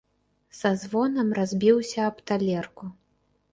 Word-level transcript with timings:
Са 0.59 0.71
звонам 0.83 1.29
разбіўся 1.41 1.99
аб 2.09 2.19
талерку. 2.31 2.93